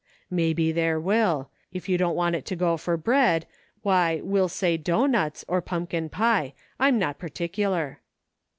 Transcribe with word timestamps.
Maybe 0.31 0.71
there 0.71 0.99
will. 0.99 1.51
If 1.71 1.87
you 1.87 1.95
don't 1.95 2.15
want 2.15 2.33
it 2.35 2.43
to 2.47 2.55
go 2.55 2.75
for 2.75 2.97
bread, 2.97 3.45
why, 3.83 4.19
we'll 4.23 4.49
say 4.49 4.75
doughnuts, 4.75 5.45
or 5.47 5.61
pumpkin 5.61 6.09
pie; 6.09 6.55
I'm 6.79 6.97
not 6.97 7.19
particular." 7.19 7.99